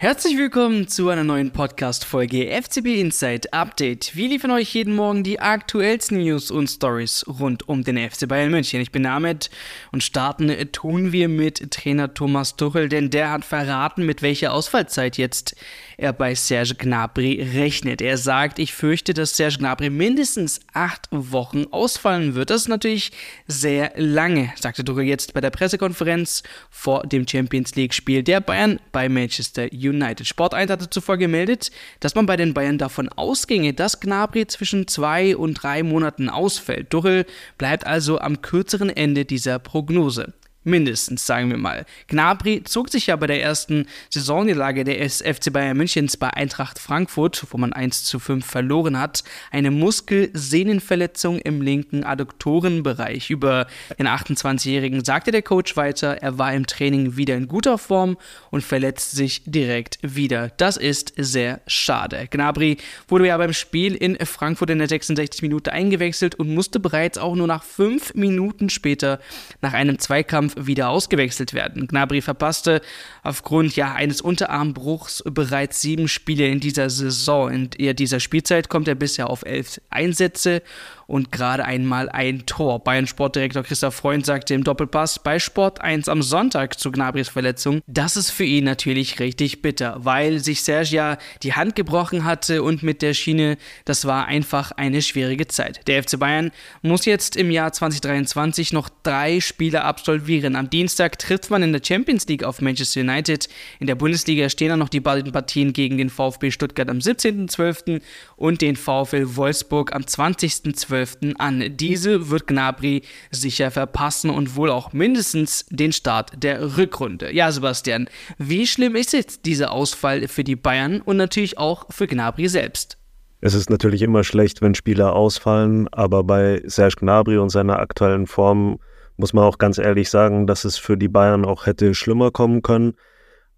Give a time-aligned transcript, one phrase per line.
[0.00, 4.14] Herzlich willkommen zu einer neuen Podcast-Folge FCB Insight Update.
[4.14, 8.52] Wir liefern euch jeden Morgen die aktuellsten News und Stories rund um den FC Bayern
[8.52, 8.80] München.
[8.80, 9.50] Ich bin Ahmed
[9.90, 15.18] und starten tun wir mit Trainer Thomas Tuchel, denn der hat verraten, mit welcher Ausfallzeit
[15.18, 15.56] jetzt
[15.96, 18.00] er bei Serge Gnabry rechnet.
[18.00, 22.50] Er sagt, ich fürchte, dass Serge Gnabry mindestens acht Wochen ausfallen wird.
[22.50, 23.10] Das ist natürlich
[23.48, 29.08] sehr lange, sagte Tuchel jetzt bei der Pressekonferenz vor dem Champions League-Spiel der Bayern bei
[29.08, 29.87] Manchester United.
[30.24, 31.70] Sport 1 hatte zuvor gemeldet,
[32.00, 36.90] dass man bei den Bayern davon ausginge, dass Gnabry zwischen zwei und drei Monaten ausfällt.
[36.90, 40.34] Tuchel bleibt also am kürzeren Ende dieser Prognose.
[40.68, 41.86] Mindestens, sagen wir mal.
[42.08, 47.46] Gnabry zog sich ja bei der ersten Saisonniederlage der FC Bayern Münchens bei Eintracht Frankfurt,
[47.50, 53.30] wo man 1 zu 5 verloren hat, eine Muskelsehnenverletzung im linken Adduktorenbereich.
[53.30, 53.66] Über
[53.98, 58.18] den 28-Jährigen sagte der Coach weiter, er war im Training wieder in guter Form
[58.50, 60.50] und verletzt sich direkt wieder.
[60.58, 62.28] Das ist sehr schade.
[62.30, 62.76] Gnabry
[63.08, 67.34] wurde ja beim Spiel in Frankfurt in der 66 Minute eingewechselt und musste bereits auch
[67.34, 69.18] nur nach 5 Minuten später
[69.62, 71.86] nach einem Zweikampf wieder ausgewechselt werden.
[71.86, 72.80] Gnabry verpasste
[73.22, 77.50] aufgrund ja eines Unterarmbruchs bereits sieben Spiele in dieser Saison.
[77.50, 80.62] In dieser Spielzeit kommt er bisher auf elf Einsätze
[81.08, 82.84] und gerade einmal ein Tor.
[82.84, 87.80] Bayern Sportdirektor Christoph Freund sagte im Doppelpass bei Sport 1 am Sonntag zu Gnabrys Verletzung,
[87.86, 92.82] das ist für ihn natürlich richtig bitter, weil sich Sergia die Hand gebrochen hatte und
[92.82, 93.56] mit der Schiene,
[93.86, 95.80] das war einfach eine schwierige Zeit.
[95.88, 96.50] Der FC Bayern
[96.82, 100.47] muss jetzt im Jahr 2023 noch drei Spiele absolvieren.
[100.56, 103.48] Am Dienstag trifft man in der Champions League auf Manchester United.
[103.80, 108.00] In der Bundesliga stehen dann noch die beiden Partien gegen den VfB Stuttgart am 17.12.
[108.36, 110.88] und den VfL Wolfsburg am 20.12.
[110.88, 111.18] 12.
[111.38, 111.64] an.
[111.76, 117.32] Diese wird Gnabry sicher verpassen und wohl auch mindestens den Start der Rückrunde.
[117.34, 122.06] Ja, Sebastian, wie schlimm ist jetzt dieser Ausfall für die Bayern und natürlich auch für
[122.06, 122.96] Gnabry selbst?
[123.40, 128.26] Es ist natürlich immer schlecht, wenn Spieler ausfallen, aber bei Serge Gnabry und seiner aktuellen
[128.26, 128.80] Form
[129.18, 132.62] muss man auch ganz ehrlich sagen, dass es für die Bayern auch hätte schlimmer kommen
[132.62, 132.94] können.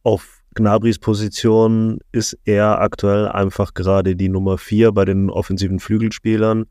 [0.02, 6.64] Auf Gnabrys Position ist er aktuell einfach gerade die Nummer vier bei den offensiven Flügelspielern.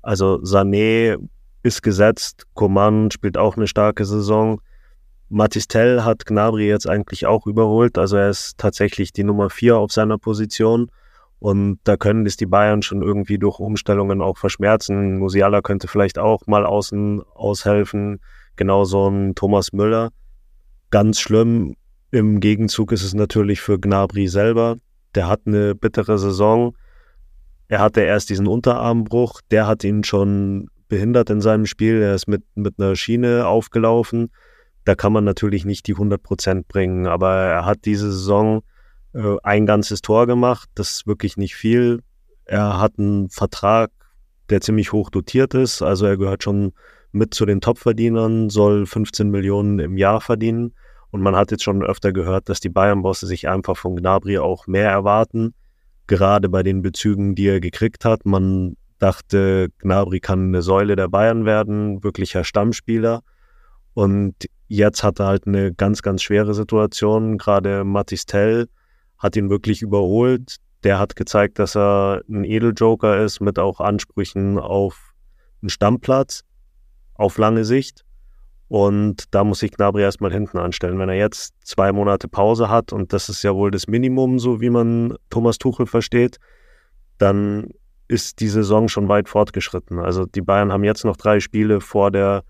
[0.00, 1.18] Also Sané
[1.64, 4.60] ist gesetzt, Coman spielt auch eine starke Saison.
[5.28, 9.90] Matistel hat Gnabry jetzt eigentlich auch überholt, also er ist tatsächlich die Nummer vier auf
[9.90, 10.88] seiner Position.
[11.46, 15.18] Und da können es die Bayern schon irgendwie durch Umstellungen auch verschmerzen.
[15.18, 18.20] Musiala könnte vielleicht auch mal außen aushelfen,
[18.56, 20.10] genauso ein Thomas Müller.
[20.90, 21.76] Ganz schlimm
[22.10, 24.78] im Gegenzug ist es natürlich für Gnabry selber.
[25.14, 26.74] Der hat eine bittere Saison
[27.68, 32.00] er hatte erst diesen Unterarmbruch, der hat ihn schon behindert in seinem Spiel.
[32.00, 34.30] Er ist mit, mit einer Schiene aufgelaufen.
[34.84, 38.62] Da kann man natürlich nicht die 100 Prozent bringen, aber er hat diese Saison
[39.16, 40.68] äh, ein ganzes Tor gemacht.
[40.74, 42.02] Das ist wirklich nicht viel.
[42.44, 43.90] Er hat einen Vertrag,
[44.50, 45.82] der ziemlich hoch dotiert ist.
[45.82, 46.72] Also er gehört schon
[47.12, 50.74] mit zu den Topverdienern, soll 15 Millionen im Jahr verdienen.
[51.10, 54.66] Und man hat jetzt schon öfter gehört, dass die Bayern-Bosse sich einfach von Gnabry auch
[54.66, 55.54] mehr erwarten
[56.06, 58.26] gerade bei den Bezügen, die er gekriegt hat.
[58.26, 63.22] Man dachte, Gnabry kann eine Säule der Bayern werden, wirklicher Stammspieler.
[63.94, 64.34] Und
[64.68, 67.38] jetzt hat er halt eine ganz, ganz schwere Situation.
[67.38, 68.68] Gerade Matistel
[69.18, 70.56] hat ihn wirklich überholt.
[70.84, 75.14] Der hat gezeigt, dass er ein Edeljoker ist mit auch Ansprüchen auf
[75.62, 76.44] einen Stammplatz
[77.14, 78.04] auf lange Sicht.
[78.68, 80.98] Und da muss sich Gnabry erstmal hinten anstellen.
[80.98, 84.60] Wenn er jetzt zwei Monate Pause hat, und das ist ja wohl das Minimum, so
[84.60, 86.38] wie man Thomas Tuchel versteht,
[87.18, 87.70] dann
[88.08, 89.98] ist die Saison schon weit fortgeschritten.
[89.98, 92.42] Also die Bayern haben jetzt noch drei Spiele vor der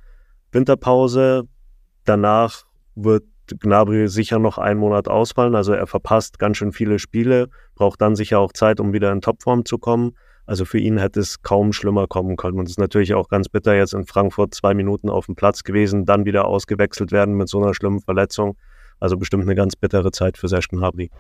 [0.53, 1.44] Winterpause.
[2.05, 3.25] Danach wird
[3.61, 5.55] Gnabry sicher noch einen Monat ausfallen.
[5.55, 9.21] Also er verpasst ganz schön viele Spiele, braucht dann sicher auch Zeit, um wieder in
[9.21, 10.12] Topform zu kommen.
[10.47, 12.59] Also für ihn hätte es kaum schlimmer kommen können.
[12.59, 15.65] Und es ist natürlich auch ganz bitter, jetzt in Frankfurt zwei Minuten auf dem Platz
[15.65, 18.56] gewesen, dann wieder ausgewechselt werden mit so einer schlimmen Verletzung.
[19.01, 21.11] Also bestimmt eine ganz bittere Zeit für Serge Gnabry.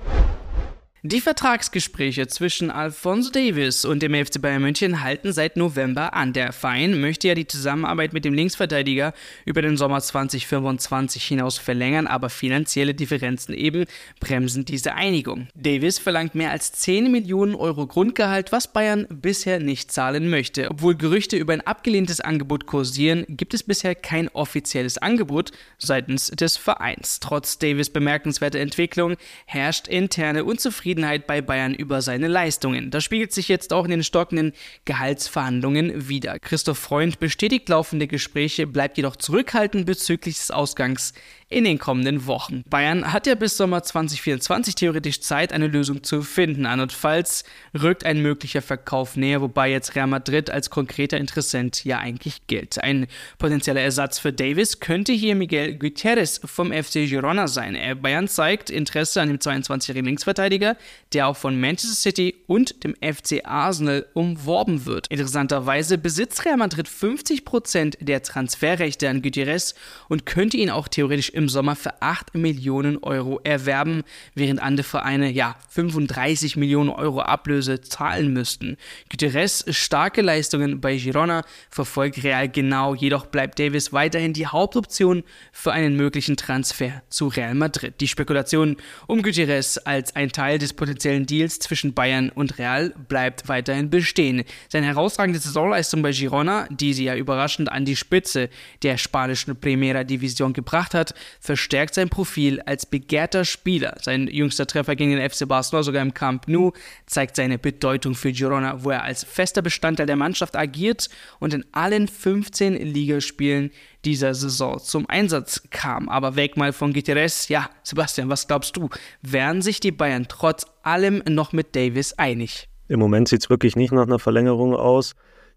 [1.08, 6.32] Die Vertragsgespräche zwischen Alfonso Davis und dem FC Bayern München halten seit November an.
[6.32, 9.14] Der Verein möchte ja die Zusammenarbeit mit dem Linksverteidiger
[9.44, 13.84] über den Sommer 2025 hinaus verlängern, aber finanzielle Differenzen eben
[14.18, 15.46] bremsen diese Einigung.
[15.54, 20.68] Davis verlangt mehr als 10 Millionen Euro Grundgehalt, was Bayern bisher nicht zahlen möchte.
[20.72, 26.56] Obwohl Gerüchte über ein abgelehntes Angebot kursieren, gibt es bisher kein offizielles Angebot seitens des
[26.56, 27.20] Vereins.
[27.20, 29.14] Trotz Davis bemerkenswerter Entwicklung
[29.44, 32.90] herrscht interne Unzufriedenheit Unzufriedenheit bei Bayern über seine Leistungen.
[32.90, 34.52] Das spiegelt sich jetzt auch in den stockenden
[34.86, 36.38] Gehaltsverhandlungen wieder.
[36.38, 41.12] Christoph Freund bestätigt laufende Gespräche, bleibt jedoch zurückhaltend bezüglich des Ausgangs
[41.48, 42.64] in den kommenden Wochen.
[42.68, 46.66] Bayern hat ja bis Sommer 2024 theoretisch Zeit, eine Lösung zu finden.
[46.66, 47.44] Andernfalls
[47.80, 52.82] rückt ein möglicher Verkauf näher, wobei jetzt Real Madrid als konkreter Interessent ja eigentlich gilt.
[52.82, 53.06] Ein
[53.38, 57.78] potenzieller Ersatz für Davis könnte hier Miguel Gutierrez vom FC Girona sein.
[58.02, 60.75] Bayern zeigt Interesse an dem 22-jährigen Linksverteidiger,
[61.12, 65.06] der auch von Manchester City und dem FC Arsenal umworben wird.
[65.08, 69.74] Interessanterweise besitzt Real Madrid 50% der Transferrechte an Gutierrez
[70.08, 74.02] und könnte ihn auch theoretisch im Sommer für 8 Millionen Euro erwerben,
[74.34, 78.76] während andere Vereine ja 35 Millionen Euro Ablöse zahlen müssten.
[79.10, 85.72] Gutierrez starke Leistungen bei Girona verfolgt Real genau, jedoch bleibt Davis weiterhin die Hauptoption für
[85.72, 87.94] einen möglichen Transfer zu Real Madrid.
[88.00, 88.76] Die Spekulation
[89.06, 94.44] um Gutierrez als ein Teil des potenziellen Deals zwischen Bayern und Real bleibt weiterhin bestehen.
[94.68, 98.48] Seine herausragende Saisonleistung bei Girona, die sie ja überraschend an die Spitze
[98.82, 103.96] der spanischen Primera Division gebracht hat, verstärkt sein Profil als begehrter Spieler.
[104.00, 106.72] Sein jüngster Treffer gegen den FC Barcelona, sogar im Camp Nou,
[107.06, 111.08] zeigt seine Bedeutung für Girona, wo er als fester Bestandteil der Mannschaft agiert
[111.38, 113.70] und in allen 15 Ligaspielen
[114.06, 116.08] dieser Saison zum Einsatz kam.
[116.08, 117.48] Aber weg mal von Gutierrez.
[117.48, 118.88] Ja, Sebastian, was glaubst du?
[119.20, 122.68] Wären sich die Bayern trotz allem noch mit Davis einig?
[122.88, 125.14] Im Moment sieht es wirklich nicht nach einer Verlängerung aus.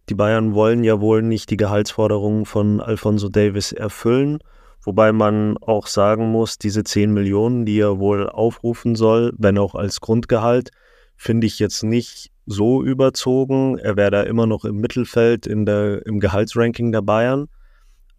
[0.10, 4.40] Die Bayern wollen ja wohl nicht die Gehaltsforderungen von Alfonso Davis erfüllen.
[4.82, 9.76] Wobei man auch sagen muss, diese 10 Millionen, die er wohl aufrufen soll, wenn auch
[9.76, 10.72] als Grundgehalt,
[11.16, 13.78] finde ich jetzt nicht so überzogen.
[13.78, 17.48] Er wäre da immer noch im Mittelfeld in der, im Gehaltsranking der Bayern.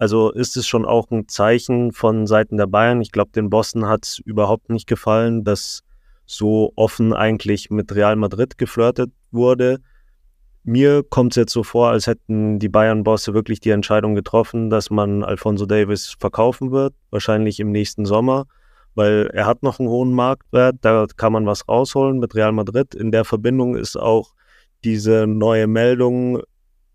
[0.00, 3.02] Also ist es schon auch ein Zeichen von Seiten der Bayern.
[3.02, 5.82] Ich glaube, den Boston hat es überhaupt nicht gefallen, dass
[6.24, 9.80] so offen eigentlich mit Real Madrid geflirtet wurde.
[10.64, 14.88] Mir kommt es jetzt so vor, als hätten die Bayern-Bosse wirklich die Entscheidung getroffen, dass
[14.88, 18.46] man Alfonso Davis verkaufen wird, wahrscheinlich im nächsten Sommer,
[18.94, 22.94] weil er hat noch einen hohen Marktwert, da kann man was rausholen mit Real Madrid.
[22.94, 24.32] In der Verbindung ist auch
[24.82, 26.40] diese neue Meldung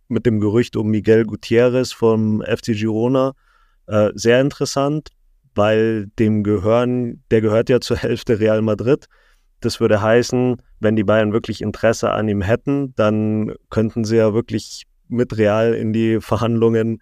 [0.08, 3.34] mit dem Gerücht um Miguel Gutierrez vom FC Girona
[3.88, 5.10] äh, sehr interessant,
[5.54, 9.08] weil dem gehören, der gehört ja zur Hälfte Real Madrid.
[9.62, 14.34] Das würde heißen, wenn die Bayern wirklich Interesse an ihm hätten, dann könnten sie ja
[14.34, 17.02] wirklich mit Real in die Verhandlungen